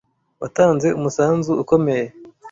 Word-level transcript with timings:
Watanze 0.41 0.87
umusanzu 0.97 1.51
ukomeye. 1.63 2.05